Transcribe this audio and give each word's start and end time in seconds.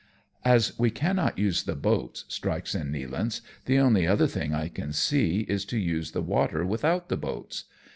"As 0.55 0.73
we 0.79 0.89
cannot 0.89 1.37
use 1.37 1.61
the 1.61 1.75
boats," 1.75 2.25
strikes 2.27 2.73
in 2.73 2.91
Nealance," 2.91 3.41
the 3.67 3.77
only 3.77 4.07
other 4.07 4.25
thing 4.25 4.51
I 4.51 4.67
can 4.67 4.93
see 4.93 5.41
is 5.41 5.63
to 5.65 5.77
use 5.77 6.09
the 6.09 6.23
water 6.23 6.65
without 6.65 7.07
the 7.07 7.17
boats. 7.17 7.65